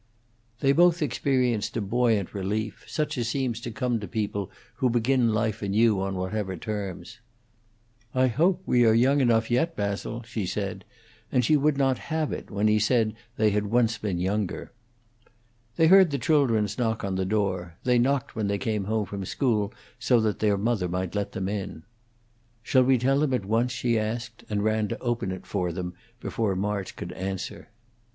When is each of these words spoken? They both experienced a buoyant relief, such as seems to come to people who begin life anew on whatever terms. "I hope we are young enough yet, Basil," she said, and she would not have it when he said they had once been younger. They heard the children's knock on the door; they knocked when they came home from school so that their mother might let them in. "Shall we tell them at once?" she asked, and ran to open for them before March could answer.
They 0.61 0.71
both 0.71 1.03
experienced 1.03 1.77
a 1.77 1.81
buoyant 1.81 2.33
relief, 2.33 2.85
such 2.87 3.19
as 3.19 3.27
seems 3.27 3.61
to 3.61 3.69
come 3.69 3.99
to 3.99 4.07
people 4.07 4.49
who 4.77 4.89
begin 4.89 5.31
life 5.31 5.61
anew 5.61 6.01
on 6.01 6.15
whatever 6.15 6.57
terms. 6.57 7.19
"I 8.15 8.25
hope 8.25 8.63
we 8.65 8.83
are 8.83 8.95
young 8.95 9.21
enough 9.21 9.51
yet, 9.51 9.75
Basil," 9.75 10.23
she 10.23 10.47
said, 10.47 10.85
and 11.31 11.45
she 11.45 11.55
would 11.55 11.77
not 11.77 11.99
have 12.09 12.31
it 12.33 12.49
when 12.49 12.67
he 12.67 12.79
said 12.79 13.13
they 13.37 13.51
had 13.51 13.67
once 13.67 13.99
been 13.99 14.17
younger. 14.17 14.71
They 15.75 15.85
heard 15.85 16.09
the 16.09 16.17
children's 16.17 16.79
knock 16.79 17.03
on 17.03 17.13
the 17.13 17.23
door; 17.23 17.75
they 17.83 17.99
knocked 17.99 18.35
when 18.35 18.47
they 18.47 18.57
came 18.57 18.85
home 18.85 19.05
from 19.05 19.23
school 19.23 19.71
so 19.99 20.19
that 20.21 20.39
their 20.39 20.57
mother 20.57 20.87
might 20.89 21.13
let 21.13 21.33
them 21.33 21.47
in. 21.47 21.83
"Shall 22.63 22.85
we 22.85 22.97
tell 22.97 23.19
them 23.19 23.35
at 23.35 23.45
once?" 23.45 23.71
she 23.71 23.99
asked, 23.99 24.45
and 24.49 24.63
ran 24.63 24.87
to 24.87 24.97
open 24.97 25.39
for 25.41 25.71
them 25.71 25.93
before 26.19 26.55
March 26.55 26.95
could 26.95 27.11
answer. 27.11 27.69